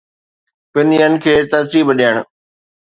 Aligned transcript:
پن 0.71 0.87
ين 0.99 1.13
کي 1.23 1.33
ترتيب 1.51 1.87
ڏيڻ 1.99 2.15